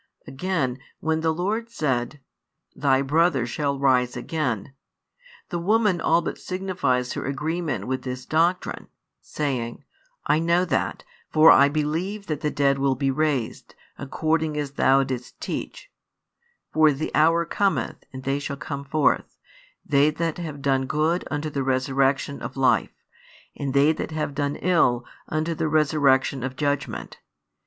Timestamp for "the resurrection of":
21.51-22.57, 25.53-26.55